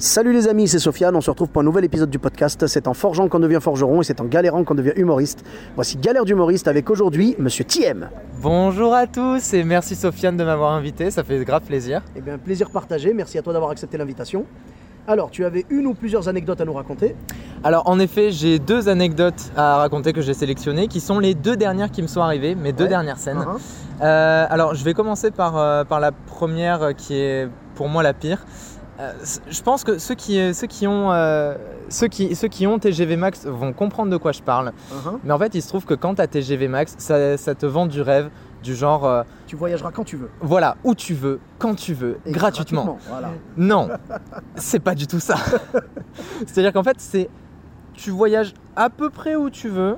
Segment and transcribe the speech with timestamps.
[0.00, 2.66] Salut les amis, c'est Sofiane, on se retrouve pour un nouvel épisode du podcast.
[2.66, 5.44] C'est en forgeant qu'on devient forgeron et c'est en galérant qu'on devient humoriste.
[5.76, 8.10] Voici Galère d'humoriste avec aujourd'hui Monsieur Thiem.
[8.42, 12.02] Bonjour à tous et merci Sofiane de m'avoir invité, ça fait grave plaisir.
[12.16, 14.46] Eh bien, plaisir partagé, merci à toi d'avoir accepté l'invitation.
[15.06, 17.14] Alors, tu avais une ou plusieurs anecdotes à nous raconter?
[17.62, 21.56] Alors en effet, j'ai deux anecdotes à raconter que j'ai sélectionnées, qui sont les deux
[21.56, 23.38] dernières qui me sont arrivées, mes deux dernières scènes.
[23.38, 24.02] Uh-huh.
[24.02, 28.02] Euh, alors je vais commencer par, euh, par la première euh, qui est pour moi
[28.02, 28.44] la pire.
[29.00, 29.12] Euh,
[29.50, 31.54] je pense que ceux qui, ceux, qui ont, euh,
[31.88, 34.72] ceux, qui, ceux qui ont TGV Max vont comprendre de quoi je parle.
[34.92, 35.18] Uh-huh.
[35.24, 37.66] Mais en fait, il se trouve que quand tu as TGV Max, ça, ça te
[37.66, 38.30] vend du rêve,
[38.62, 40.30] du genre, euh, Tu voyageras quand tu veux.
[40.40, 42.98] voilà, où tu veux, quand tu veux, Et gratuitement.
[43.08, 43.30] Voilà.
[43.56, 43.88] Non,
[44.54, 45.36] c'est pas du tout ça.
[46.46, 47.28] C'est-à-dire qu'en fait, c'est
[47.94, 49.96] tu voyages à peu près où tu veux,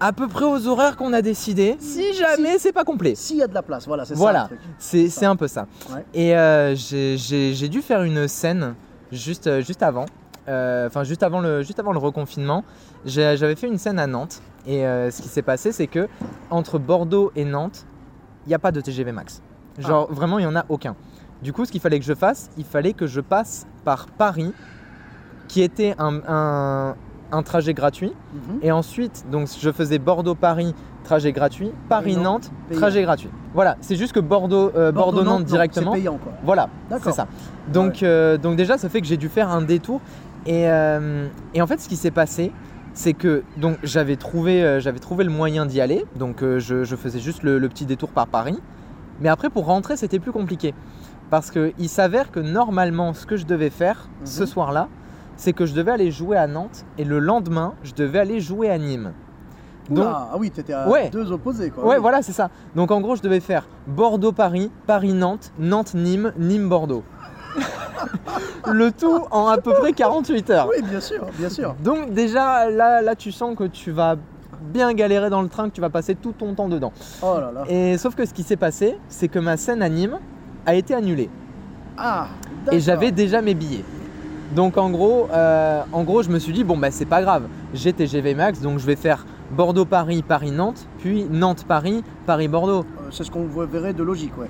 [0.00, 1.76] à peu près aux horaires qu'on a décidé.
[1.78, 3.14] Si jamais c'est pas complet.
[3.14, 4.42] S'il y a de la place, voilà, c'est Voilà.
[4.42, 4.60] ça truc.
[4.78, 5.66] C'est un peu ça.
[5.94, 6.04] Ouais.
[6.14, 8.74] Et euh, j'ai- dû faire une scène
[9.12, 10.06] juste, euh, juste avant,
[10.48, 12.64] euh, enfin juste avant le, juste avant le reconfinement.
[13.06, 16.08] J'avais fait une scène à Nantes et euh, ce qui s'est passé, c'est que
[16.50, 17.86] entre Bordeaux et Nantes,
[18.46, 19.42] il n'y a pas de TGV Max.
[19.78, 20.94] Genre vraiment, il n'y en a aucun.
[21.42, 24.52] Du coup, ce qu'il fallait que je fasse, il fallait que je passe par Paris,
[25.48, 26.96] qui était un, un-
[27.34, 28.12] un trajet gratuit.
[28.34, 28.58] Mhm.
[28.62, 33.28] Et ensuite, donc je faisais Bordeaux-Paris, trajet gratuit, Paris-Nantes, trajet gratuit.
[33.54, 35.92] Voilà, c'est juste que Bordeaux, euh, Bordeaux-Nantes non, directement.
[35.92, 36.32] C'est payant quoi.
[36.44, 36.68] Voilà,
[37.02, 37.26] c'est ça.
[37.72, 40.00] Donc, euh, donc déjà, ça fait que j'ai dû faire un détour.
[40.46, 42.52] Et, euh, et en fait, ce qui s'est passé,
[42.92, 46.04] c'est que donc j'avais trouvé, j'avais trouvé le moyen d'y aller.
[46.16, 48.58] Donc je, je faisais juste le, le petit détour par Paris.
[49.20, 50.74] Mais après, pour rentrer, c'était plus compliqué.
[51.30, 54.26] Parce qu'il s'avère que normalement, ce que je devais faire Mhm.
[54.26, 54.88] ce soir-là,
[55.36, 56.84] c'est que je devais aller jouer à Nantes.
[56.98, 59.12] Et le lendemain, je devais aller jouer à Nîmes.
[59.90, 61.10] Donc, Oula, ah oui, t'étais à Ouais.
[61.10, 61.84] deux opposés quoi.
[61.84, 62.00] Ouais, Oui.
[62.00, 62.48] voilà, c'est ça.
[62.74, 67.04] Donc en gros, je devais faire Bordeaux-Paris, Paris-Nantes, Nantes-Nîmes, Nîmes-Bordeaux.
[68.66, 70.68] le tout en à peu près 48 heures.
[70.74, 71.74] Oui, bien sûr, bien sûr.
[71.82, 74.16] Donc déjà, là, là, tu sens que tu vas
[74.72, 76.92] bien galérer dans le train, que tu vas passer tout ton temps dedans.
[77.22, 77.64] Oh là là.
[77.68, 80.18] Et sauf que ce qui s'est passé, c'est que ma scène à Nîmes
[80.64, 81.28] a été annulée.
[81.98, 82.28] Ah,
[82.72, 83.84] Et j'avais déjà mes billets.
[84.52, 87.44] Donc en gros, euh, en gros, je me suis dit bon bah c'est pas grave,
[87.72, 92.80] j'ai TGV Max, donc je vais faire Bordeaux-Paris, Paris-Nantes, puis Nantes-Paris, Paris-Bordeaux.
[92.80, 94.48] Euh, C'est ce qu'on verrait de logique, ouais.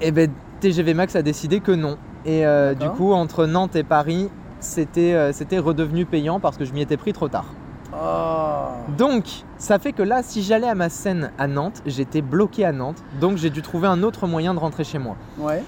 [0.00, 1.96] Et ben TGV Max a décidé que non.
[2.24, 4.28] Et euh, du coup, entre Nantes et Paris,
[4.60, 7.46] c'était c'était redevenu payant parce que je m'y étais pris trop tard.
[7.92, 8.70] Ah.
[8.96, 9.24] Donc,
[9.58, 13.02] ça fait que là, si j'allais à ma scène à Nantes, j'étais bloqué à Nantes.
[13.20, 15.16] Donc, j'ai dû trouver un autre moyen de rentrer chez moi.
[15.38, 15.62] Ouais.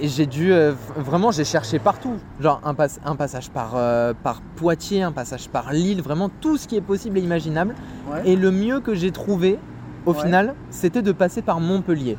[0.00, 2.14] Et j'ai dû euh, vraiment, j'ai cherché partout.
[2.40, 6.56] Genre un, pas- un passage par, euh, par Poitiers, un passage par Lille, vraiment tout
[6.56, 7.74] ce qui est possible et imaginable.
[8.10, 8.22] Ouais.
[8.28, 9.58] Et le mieux que j'ai trouvé,
[10.04, 10.20] au Ouais.
[10.22, 12.18] final, c'était de passer par Montpellier.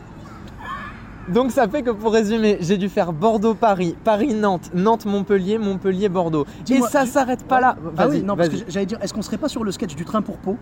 [1.28, 6.46] Donc ça fait que pour résumer, j'ai dû faire Bordeaux-Paris, Paris-Nantes, Nantes-Montpellier, Montpellier-Bordeaux.
[6.62, 7.76] Et Dis-moi, ça ju- s'arrête pas là.
[7.98, 8.66] Ah Vas-y, oui, non, parce que vas-y.
[8.70, 10.56] j'allais dire, est-ce qu'on serait pas sur le sketch du train pour Pau?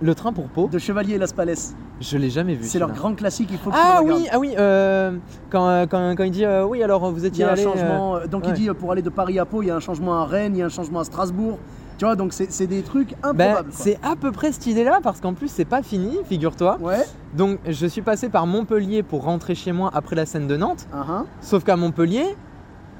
[0.00, 1.54] Le train pour Pau, de Chevalier et Las Palais
[2.00, 2.64] je l'ai jamais vu.
[2.64, 5.16] C'est leur grand classique, il faut que tu Ah le oui, ah oui, euh,
[5.50, 7.52] quand, euh, quand, quand il dit euh, oui, alors vous Il y étiez a un
[7.52, 7.62] allé.
[7.66, 9.76] euh, changement, euh, donc il dit pour aller de Paris à Pau, il y a
[9.76, 11.58] un changement à Rennes, il y a un changement à Strasbourg.
[11.98, 13.70] Tu vois, donc c'est des trucs ben, improbables.
[13.72, 16.78] c'est à peu près cette idée-là parce qu'en plus c'est pas fini, figure-toi.
[16.80, 17.04] Ouais,
[17.34, 20.86] Donc je suis passé par Montpellier pour rentrer chez moi après la scène de Nantes.
[20.94, 21.24] uh -huh.
[21.40, 22.36] Sauf qu'à Montpellier,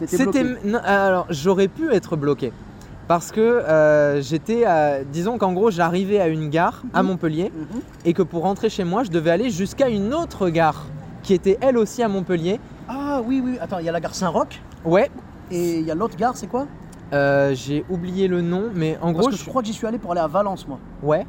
[0.04, 0.44] C'était
[0.84, 2.52] alors j'aurais pu être bloqué
[3.08, 7.08] parce que euh, j'étais à- disons qu'en gros j'arrivais à une gare à Mhm.
[7.08, 7.80] Montpellier Mhm.
[8.04, 10.84] et que pour rentrer chez moi je devais aller jusqu'à une autre gare
[11.22, 12.60] qui était elle aussi à Montpellier.
[12.88, 15.10] Ah oui, oui, attends, il y a la gare Saint-Roch Ouais,
[15.50, 16.66] et il y a l'autre gare, c'est quoi?
[17.12, 19.86] Euh, j'ai oublié le nom mais en Parce gros que je crois que j'y suis
[19.86, 20.78] allé pour aller à Valence, moi.
[21.02, 21.26] ouais.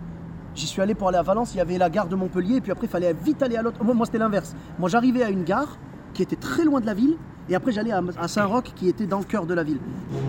[0.55, 2.61] J'y suis allé pour aller à Valence, il y avait la gare de Montpellier, et
[2.61, 3.81] puis après, il fallait vite aller à l'autre.
[3.83, 4.55] Moi, moi, c'était l'inverse.
[4.79, 5.77] Moi, j'arrivais à une gare
[6.13, 7.15] qui était très loin de la ville,
[7.49, 9.79] et après, j'allais à, à Saint-Roch, qui était dans le cœur de la ville.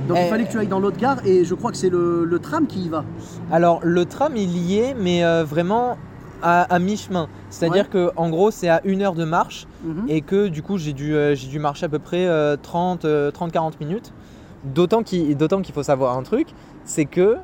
[0.08, 0.24] Donc, Eh.
[0.24, 2.38] il fallait que tu ailles dans l'autre gare, et je crois que c'est le, le
[2.38, 3.04] tram qui y va.
[3.52, 5.96] Alors le tram il y est mais euh, vraiment
[6.42, 7.28] à, à mi-chemin.
[7.50, 10.04] C'est-à-dire que en gros c'est à une heure de marche Mhm.
[10.08, 13.04] et que du coup j'ai dû, euh, j'ai dû marcher à peu près euh, 30,
[13.04, 14.12] euh, 30-40 minutes.
[14.64, 16.48] D'autant qu'il d'autant qu'il faut savoir un truc,
[16.84, 17.36] c'est que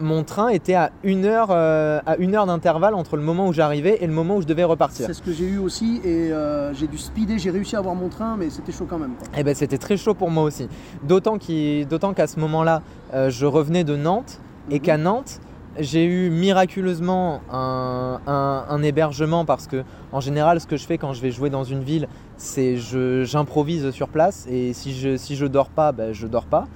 [0.00, 3.52] mon train était à une heure, euh, à une heure d'intervalle entre le moment où
[3.52, 5.06] j'arrivais et le moment où je devais repartir.
[5.06, 7.94] C'est ce que j'ai eu aussi et euh, j'ai dû speeder, j'ai réussi à avoir
[7.94, 9.12] mon train, mais c'était chaud quand même.
[9.18, 9.28] quoi.
[9.36, 10.68] Eh ben, c'était très chaud pour moi aussi.
[11.02, 12.82] D'autant qu'à ce moment-là,
[13.14, 14.80] euh, je revenais de Nantes et Mhm.
[14.80, 15.40] qu'à Nantes,
[15.78, 20.98] j'ai eu miraculeusement un, un- un hébergement parce que, en général, ce que je fais
[20.98, 25.16] quand je vais jouer dans une ville, c'est je j'improvise sur place et si je
[25.16, 26.66] si je dors pas, ben, je dors pas.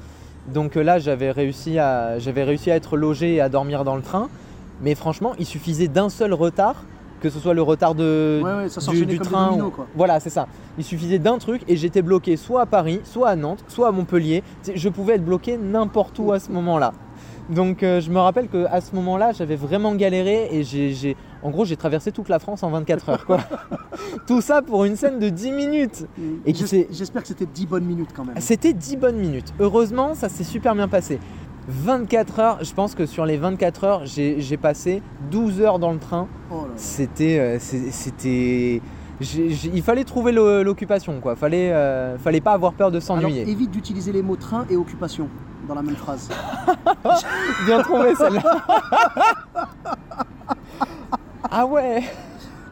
[0.52, 3.96] Donc euh, là, j'avais réussi à j'avais réussi à être logé et à dormir dans
[3.96, 4.28] le train.
[4.82, 6.84] Mais franchement, il suffisait d'un seul retard,
[7.20, 9.46] que ce soit le retard de, Ouais, ouais, ça du, du comme des train.
[9.48, 9.86] dominos, ou- quoi.
[9.94, 10.46] Voilà, c'est ça.
[10.76, 13.92] Il suffisait d'un truc et j'étais bloqué soit à Paris, soit à Nantes, soit à
[13.92, 14.42] Montpellier.
[14.74, 16.92] Je pouvais être bloqué n'importe où à ce moment-là.
[17.50, 21.50] Donc euh, je me rappelle qu'à ce moment-là, j'avais vraiment galéré et j'ai, j'ai- en
[21.50, 23.26] gros, j'ai traversé toute la France en 24 heures.
[23.26, 23.38] Quoi.
[24.26, 26.06] Tout ça pour une scène de 10 minutes.
[26.46, 28.34] Et J'es- s'est- J'espère que c'était 10 bonnes minutes quand même.
[28.40, 29.52] C'était 10 bonnes minutes.
[29.60, 31.20] Heureusement, ça s'est super bien passé.
[31.68, 35.98] 24 heures, je pense que sur les 24 heures, j'ai, passé 12 heures dans le
[35.98, 36.28] train.
[36.50, 36.66] Oh.
[36.76, 37.38] C'était.
[37.38, 38.80] euh, c'était
[39.20, 41.36] il fallait trouver l'occupation, quoi.
[41.36, 43.48] Fallait, euh, fallait pas avoir peur de s'ennuyer.
[43.48, 45.28] évite d'utiliser les mots train et occupation
[45.68, 46.28] dans la même phrase.
[47.66, 48.56] Bien trouvé celle-là.
[51.56, 52.02] ah ouais.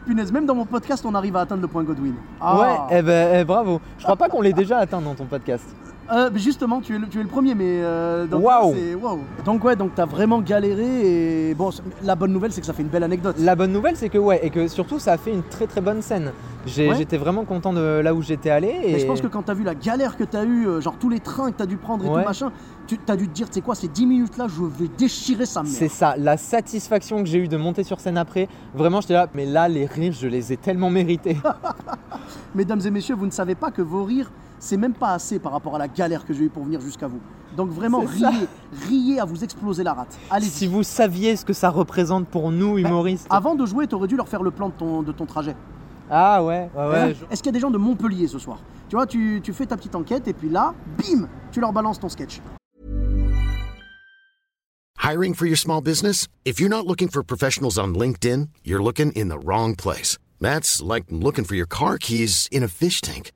[0.05, 2.15] Punaise, même dans mon podcast, on arrive à atteindre le point Godwin.
[2.41, 2.59] Ah.
[2.59, 2.97] Ouais.
[2.97, 3.79] Eh ben, eh, bravo.
[3.97, 5.63] Je crois pas qu'on l'ait déjà atteint dans ton podcast.
[6.11, 8.73] Euh, justement, tu es, le, tu es le premier, mais euh, Waouh.
[8.75, 9.19] c'est- waouh.
[9.45, 12.73] Donc ouais, donc t'as vraiment galéré et bon, c- la bonne nouvelle c'est que ça
[12.73, 13.37] fait une belle anecdote.
[13.39, 15.79] La bonne nouvelle, c'est que ouais, et que surtout, ça a fait une très très
[15.79, 16.31] bonne scène.
[16.65, 16.95] J'ai- Ouais.
[16.95, 18.67] J'étais vraiment content de là où j'étais allé.
[18.83, 20.95] Et Mais je pense que quand t'as vu la galère que t'as eu, euh, genre
[20.99, 22.21] tous les trains que t'as dû prendre et Ouais.
[22.21, 22.51] tout machin,
[22.87, 25.45] tu t'as dû te dire, tu sais quoi, ces 10 minutes là, je vais déchirer
[25.45, 25.71] sa mère.
[25.71, 28.49] C'est ça, la satisfaction que j'ai eue de monter sur scène après.
[28.75, 31.37] Vraiment, j'étais là, mais là, les rires, je les ai tellement mérités.
[32.55, 34.31] Mesdames et messieurs, vous ne savez pas que vos rires,
[34.63, 37.07] c'est même pas assez par rapport à la galère que j'ai eu pour venir jusqu'à
[37.07, 37.19] vous.
[37.57, 38.47] Donc vraiment, riez,
[38.87, 40.17] riez à vous exploser la rate.
[40.31, 40.49] Allez-y.
[40.49, 43.27] si vous saviez ce que ça représente pour nous, humoristes.
[43.29, 45.55] Avant de jouer, t'aurais dû leur faire le plan de ton, de ton trajet.
[46.09, 46.97] Ah ouais, ouais, ouais.
[46.99, 48.59] Hein je- Est-ce qu'il y a des gens de Montpellier ce soir?
[48.89, 51.99] Tu vois, tu, tu fais ta petite enquête et puis là, bim, tu leur balances
[51.99, 52.39] ton sketch.
[54.97, 56.27] Hiring for your small business?
[56.45, 60.17] If you're not looking for professionals on LinkedIn, you're looking in the wrong place.
[60.39, 63.31] That's like looking for your car keys in a fish tank.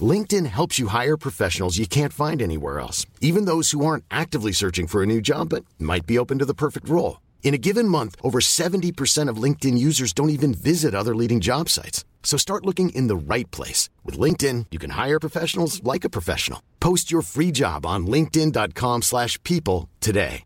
[0.00, 4.52] LinkedIn helps you hire professionals you can't find anywhere else, even those who aren't actively
[4.52, 7.20] searching for a new job but might be open to the perfect role.
[7.42, 11.68] In a given month, over 70% of LinkedIn users don't even visit other leading job
[11.68, 12.04] sites.
[12.22, 13.90] So start looking in the right place.
[14.04, 16.62] With LinkedIn, you can hire professionals like a professional.
[16.78, 20.44] Post your free job on linkedin.com/people slash people today.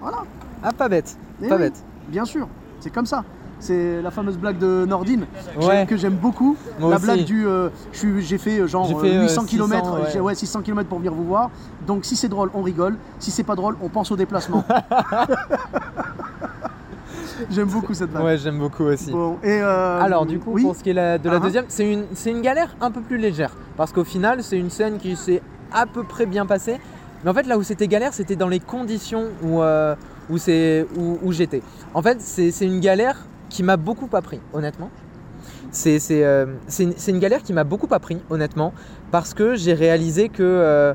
[0.00, 0.26] Voilà.
[0.62, 1.84] Ah, pas bête, Eh pas oui, bête.
[2.08, 2.48] Bien sûr,
[2.80, 3.24] c'est comme ça.
[3.62, 5.24] C'est la fameuse blague de Nordine
[5.54, 5.66] que Ouais.
[5.76, 6.56] j'aime- que j'aime beaucoup.
[6.80, 7.04] Moi la aussi.
[7.04, 7.68] blague du euh,
[8.18, 10.00] j'ai fait euh, genre J'ai euh, fait, euh, 800 600, km, ouais.
[10.12, 11.48] j'ai- ouais, 600 km pour venir vous voir.
[11.86, 12.96] Donc si c'est drôle, on rigole.
[13.20, 14.64] Si c'est pas drôle, on pense au déplacement.
[17.50, 18.24] j'aime beaucoup cette blague.
[18.24, 19.10] Ouais, j'aime beaucoup aussi.
[19.12, 20.62] Bon, et euh, Alors du coup, oui.
[20.62, 21.44] pour ce qui est la- de la Ah, ah.
[21.44, 23.52] deuxième, c'est une, c'est une galère un peu plus légère.
[23.76, 25.42] Parce qu'au final, c'est une scène qui s'est
[25.72, 26.78] à peu près bien passée.
[27.24, 29.94] Mais en fait, là où c'était galère, c'était dans les conditions où, euh,
[30.28, 31.62] où, c'est- où, où j'étais.
[31.94, 33.18] En fait, c'est c'est une galère
[33.52, 34.90] qui m'a beaucoup appris, honnêtement.
[35.70, 36.46] C'est euh,
[36.80, 38.72] une, une galère qui m'a beaucoup appris, honnêtement,
[39.10, 40.94] parce que j'ai réalisé que, euh,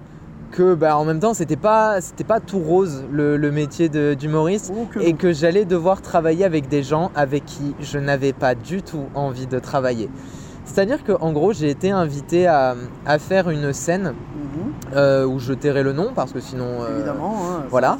[0.51, 4.71] que bah, en même temps, c'était pas, pas tout rose le, le métier de- d'humoriste
[4.75, 8.81] Oh, et que j'allais devoir travailler avec des gens avec qui je n'avais pas du
[8.81, 10.10] tout envie de travailler.
[10.65, 15.53] C'est-à-dire qu'en gros, j'ai été invité à, à faire une scène Mhm, euh, où je
[15.53, 16.79] tairai le nom parce que sinon.
[16.96, 17.36] évidemment.
[17.51, 17.98] hein, voilà.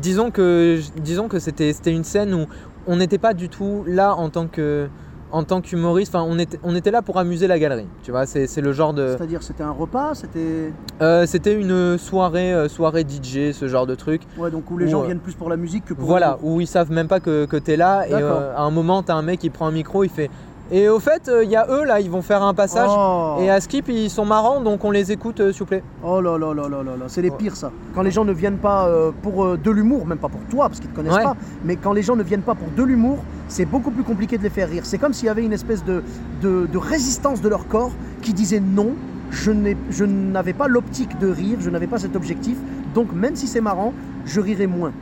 [0.00, 2.46] disons que, disons que c'était, c'était une scène où
[2.86, 4.88] on n'était pas du tout là en tant que.
[5.32, 7.88] En tant qu'humoriste, enfin, on était, on était là pour amuser la galerie.
[8.04, 9.08] Tu vois, c'est, c'est le genre de.
[9.16, 10.72] C'est-à-dire, c'était un repas, c'était.
[11.02, 14.22] Euh, c'était une soirée, euh, soirée DJ, ce genre de truc.
[14.38, 15.06] Ouais, donc où les gens Ouais.
[15.06, 16.06] viennent plus pour la musique que pour.
[16.06, 18.06] Voilà, où ils savent même pas que, que t'es là.
[18.06, 20.30] Et euh, à un moment, t'as un mec qui prend un micro, il fait.
[20.72, 22.88] Et au fait, il y a eux là, ils vont faire un passage.
[22.90, 23.36] Oh.
[23.40, 25.82] Et à Skip, ils sont marrants, donc on les écoute, euh, s'il vous plaît.
[26.02, 27.36] Oh là là là là là là, c'est les Ouais.
[27.36, 27.70] pires ça.
[27.94, 30.68] Quand les gens ne viennent pas euh, pour euh, de l'humour, même pas pour toi
[30.68, 31.22] parce qu'ils te connaissent Ouais.
[31.22, 34.38] pas, mais quand les gens ne viennent pas pour de l'humour, c'est beaucoup plus compliqué
[34.38, 34.86] de les faire rire.
[34.86, 36.02] C'est comme s'il y avait une espèce de,
[36.40, 37.92] de, de résistance de leur corps
[38.22, 38.92] qui disait non,
[39.30, 42.56] je n'avais pas l'optique de rire, je n'avais pas cet objectif,
[42.94, 43.92] donc même si c'est marrant,
[44.24, 44.92] je rirai moins.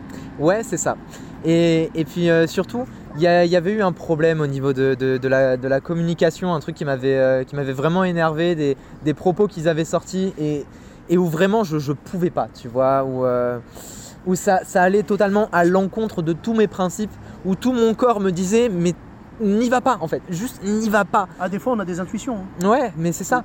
[0.41, 0.97] Ouais, c'est ça.
[1.45, 2.85] Et, et puis euh, surtout,
[3.17, 6.55] il y, avait eu un problème au niveau de, de- de la, de la communication,
[6.55, 7.45] un truc qui m'avait euh,
[7.75, 10.65] vraiment énervé, des, des propos qu'ils avaient sortis et,
[11.11, 13.59] et où vraiment je, je pouvais pas, tu vois, où, euh,
[14.27, 17.11] où ça, ça allait totalement à l'encontre de tous mes principes,
[17.45, 18.95] où tout mon corps me disait mais
[19.41, 20.23] n'y va pas en fait.
[20.31, 21.27] Juste n'y va pas.
[21.41, 22.37] Ah, des fois, on a des intuitions.
[22.63, 22.69] hein.
[22.69, 23.43] Ouais, mais c'est ça.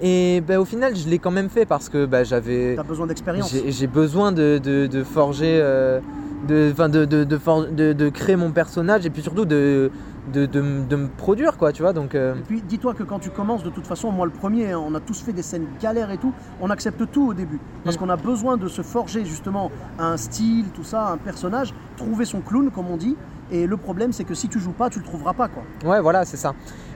[0.00, 2.74] Et bah, au final, je l'ai quand même fait parce que bah, j'avais.
[2.74, 3.54] T'as besoin d'expérience.
[3.66, 6.00] J'ai besoin de, de- de forger, euh,
[6.46, 9.90] de, de, de, de, créer mon personnage et puis surtout de,
[10.32, 10.46] de,
[10.96, 11.92] me produire, quoi, tu vois.
[11.92, 14.72] Donc, euh, Et puis dis-toi que quand tu commences, de toute façon, moi le premier,
[14.72, 17.60] hein, on a tous fait des scènes galères et tout, on accepte tout au début.
[17.84, 17.98] Parce Mm.
[18.00, 22.40] qu'on a besoin de se forger justement un style, tout ça, un personnage, trouver son
[22.40, 23.16] clown comme on dit.
[23.52, 25.62] Et le problème c'est que si tu joues pas, tu le trouveras pas quoi.
[25.84, 26.54] ouais, voilà, c'est ça.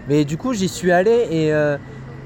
[0.09, 1.76] Mais du coup, j'y suis allé et, euh,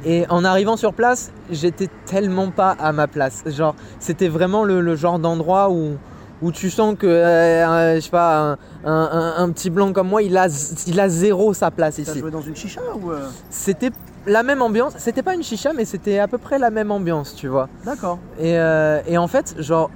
[0.06, 3.42] et en arrivant sur place, j'étais tellement pas à ma place.
[3.46, 5.96] Genre, c'était vraiment le, le genre d'endroit où,
[6.42, 8.52] où tu sens que, euh, un- je sais pas, un,
[8.84, 10.46] un- un- un petit blanc comme moi, il a,
[10.86, 12.18] il a zéro sa place T'as ici.
[12.18, 13.90] joué dans une chicha ou euh, C'était
[14.26, 14.94] la même ambiance.
[14.98, 17.68] C'était pas une chicha, mais c'était à peu près la même ambiance, tu vois.
[17.84, 18.18] D'accord.
[18.38, 19.90] Et, euh, et en fait, genre,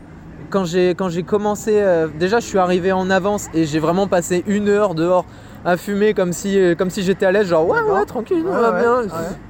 [0.50, 4.06] quand j'ai quand j'ai commencé, euh, déjà, je suis arrivé en avance et j'ai vraiment
[4.06, 5.26] passé une heure dehors
[5.64, 8.54] à fumer comme si euh, comme si j'étais à l'aise, genre ouais ouais tranquille, on
[8.54, 9.02] Ouais, va ouais, bien.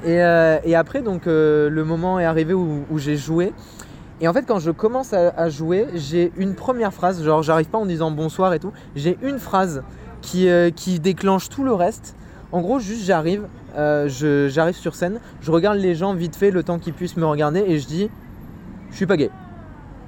[0.04, 3.52] Et, euh, et après, donc, euh, le moment est arrivé où, où j'ai joué.
[4.21, 7.69] Et en fait, quand je commence à, à jouer, j'ai une première phrase, genre, j'arrive
[7.69, 8.73] pas en disant bonsoir et tout.
[8.97, 9.83] J'ai une phrase
[10.21, 12.17] qui, euh, qui déclenche tout le reste.
[12.51, 13.45] En gros, juste j'arrive,
[13.77, 14.09] euh,
[14.49, 17.61] j'arrive sur scène, je regarde les gens vite fait le temps qu'ils puissent me regarder
[17.61, 18.11] et je dis,
[18.91, 19.31] je suis pas gay.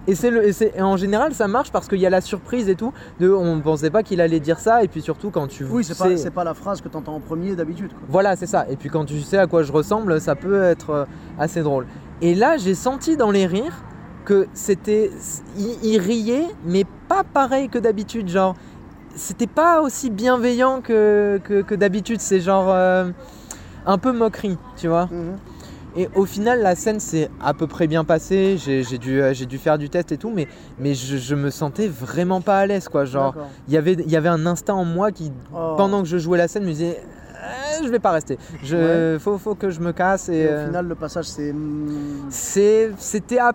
[0.09, 2.75] Et, le, et, et en général, ça marche parce qu'il y a la surprise et
[2.75, 2.93] tout.
[3.21, 4.83] De, on pensait pas qu'il allait dire ça.
[4.83, 7.55] Et puis surtout, quand tu Oui, c'est pas, pas la phrase que t'entends en premier
[7.55, 7.91] d'habitude.
[8.09, 8.67] voilà, c'est ça.
[8.71, 11.05] Et puis quand tu sais à quoi je ressemble, ça peut être euh,
[11.39, 11.87] assez drôle.
[12.23, 13.85] Et là, j'ai senti dans les rires
[14.25, 15.11] que c'était.
[15.83, 18.29] Il, riait, mais pas pareil que d'habitude.
[18.29, 18.55] Genre,
[19.17, 22.21] c'était pas aussi bienveillant que, que, que d'habitude.
[22.21, 22.67] C'est genre.
[22.69, 23.11] euh,
[23.87, 25.07] un peu moquerie, tu vois.
[25.07, 25.37] Mhm.
[25.97, 28.57] Et au final, la scène s'est à peu près bien passée.
[28.59, 30.47] J'ai dû, euh, dû faire du test et tout, mais,
[30.79, 33.07] mais je, je me sentais vraiment pas à l'aise, quoi.
[33.07, 33.35] Genre,
[33.67, 35.75] il y avait- y avait un instinct en moi qui, Oh.
[35.77, 37.01] pendant que je jouais la scène, me disait
[37.43, 38.39] Euh, je vais pas rester.
[38.63, 40.29] Je, faut, faut que je me casse.
[40.29, 43.53] Et, Et au euh, final, le passage c'est mm, c'est, c'était à-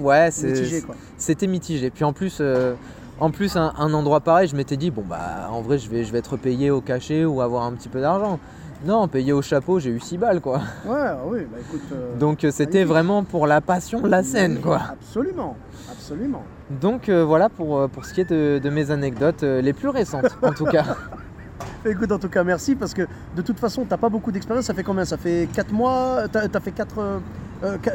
[0.00, 0.82] ouais, mitigé
[1.16, 1.90] c'était mitigé.
[1.90, 2.74] Puis en plus, euh,
[3.18, 6.04] en plus un, un endroit pareil, je m'étais dit bon bah en vrai, je vais,
[6.04, 8.38] je vais être payé au cachet ou avoir un petit peu d'argent.
[8.82, 10.60] Non, payé au chapeau, j'ai eu 6 balles quoi.
[10.86, 11.82] Ouais, ah oui, bah écoute.
[11.92, 14.80] euh, Donc euh, c'était vraiment pour la passion de la scène quoi.
[14.92, 15.54] Absolument,
[15.90, 16.42] absolument.
[16.80, 20.34] Donc euh, voilà pour, pour ce qui est de, de mes anecdotes les plus récentes
[20.42, 20.96] en tout cas.
[21.84, 24.66] Écoute, en tout cas, merci parce que de toute façon, t'as pas beaucoup d'expérience.
[24.66, 25.04] Ça fait combien?
[25.06, 27.20] Ça fait 4 mois T'as as fait 4.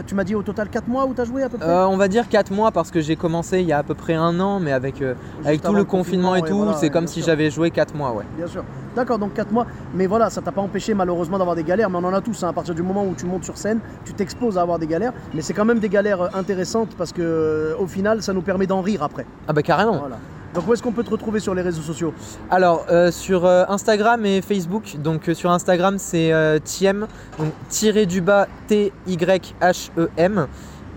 [0.07, 1.97] Tu m'as dit au total 4 mois où t'as joué à peu près Euh, on
[1.97, 4.39] va dire 4 mois parce que j'ai commencé il y a à peu près un
[4.39, 7.49] an, mais avec, euh, avec tout le confinement, et tout, voilà, c'est comme si j'avais
[7.49, 8.25] joué 4 mois, ouais.
[8.37, 8.63] Bien sûr.
[8.95, 9.65] D'accord, donc 4 mois.
[9.93, 11.89] Mais voilà, ça t'a pas empêché malheureusement d'avoir des galères.
[11.89, 12.43] Mais on en a tous.
[12.43, 12.49] hein.
[12.49, 15.11] À partir du moment où tu montes sur scène, tu t'exposes à avoir des galères.
[15.33, 18.41] Mais c'est quand même des galères euh, intéressantes parce que euh, au final, ça nous
[18.41, 19.25] permet d'en rire après.
[19.47, 19.97] Ah bah carrément.
[19.97, 20.17] Voilà.
[20.55, 22.13] Donc où est-ce qu'on peut te retrouver sur les réseaux sociaux
[22.49, 27.07] Alors euh, sur euh, Instagram et Facebook, donc euh, sur Instagram c'est euh, Tiem,
[27.37, 30.47] donc tiré du bas T Y H E M.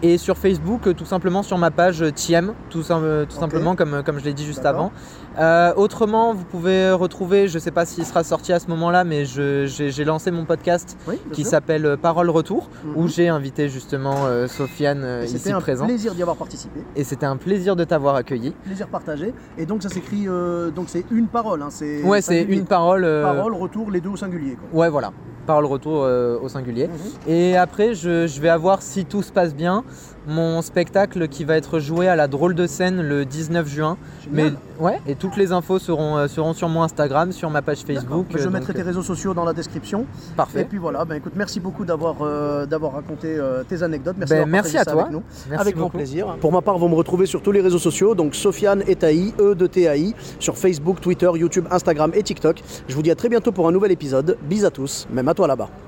[0.03, 3.75] Et sur Facebook, euh, tout simplement sur ma page euh, Tiem, tout, euh, tout simplement
[3.75, 4.93] comme, comme je l'ai dit juste avant.
[5.41, 9.25] Euh, autrement, vous pouvez retrouver, je sais pas s'il sera sorti à ce moment-là, mais
[9.25, 12.93] je- j'ai lancé mon podcast Oui, qui s'appelle Parole Retour, Mhm.
[12.97, 16.81] où j'ai invité justement euh, Sofiane Et ici C'était un plaisir d'y avoir participé.
[16.95, 18.53] Et c'était un plaisir de t'avoir accueilli.
[18.65, 19.35] Plaisir partagé.
[19.57, 20.27] Et donc ça s'écrit.
[20.29, 21.63] euh, donc c'est une parole.
[21.63, 23.03] hein, c'est Ouais, c'est une parole.
[23.23, 24.57] Parole, retour, les deux au singulier.
[24.71, 24.81] Quoi.
[24.81, 25.13] Ouais, voilà.
[25.47, 26.07] Parole retour
[26.43, 26.89] au singulier.
[26.89, 26.93] Mhm.
[27.33, 29.83] Et après, je, je vais avoir, si tout se passe bien,
[30.27, 33.97] mon spectacle qui va être joué à la drôle de scène le 19 juin.
[34.31, 37.79] Mais ouais, et toutes les infos seront, euh, seront sur mon Instagram, sur ma page
[37.81, 38.27] Facebook.
[38.31, 40.01] Je euh, mettrai donc, tes réseaux sociaux dans la description.
[40.01, 40.65] euh, Et Parfait.
[40.69, 44.17] puis voilà, ben écoute, merci beaucoup d'avoir euh, d'avoir raconté euh, tes anecdotes.
[44.19, 45.03] Merci, Ben, merci à ça toi.
[45.03, 45.23] Avec, nous.
[45.49, 46.37] Merci avec grand plaisir.
[46.41, 49.33] Pour ma part, vous me retrouvez sur tous les réseaux sociaux, donc Sofiane et Taï,
[49.41, 52.63] E de TAI, sur Facebook, Twitter, YouTube, Instagram et TikTok.
[52.89, 54.37] Je vous dis à très bientôt pour un nouvel épisode.
[54.43, 55.88] Bis à tous, même à toi là-bas.